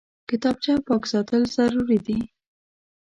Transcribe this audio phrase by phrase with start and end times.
[0.29, 2.19] کتابچه پاک ساتل ضروري دي